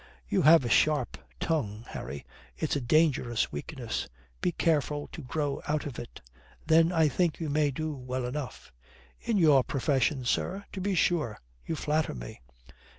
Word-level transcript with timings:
"You 0.27 0.41
have 0.41 0.65
a 0.65 0.67
sharp 0.67 1.15
tongue, 1.39 1.83
Harry. 1.89 2.25
It's 2.57 2.75
a 2.75 2.81
dangerous 2.81 3.51
weakness. 3.51 4.07
Be 4.41 4.51
careful 4.51 5.07
to 5.11 5.21
grow 5.21 5.61
out 5.67 5.85
of 5.85 5.99
it. 5.99 6.21
Then 6.65 6.91
I 6.91 7.07
think 7.07 7.39
you 7.39 7.51
may 7.51 7.69
do 7.69 7.93
well 7.93 8.25
enough." 8.25 8.73
"In 9.19 9.37
your 9.37 9.63
profession, 9.63 10.25
sir? 10.25 10.65
To 10.71 10.81
be 10.81 10.95
sure, 10.95 11.37
you 11.67 11.75
flatter 11.75 12.15
me." 12.15 12.41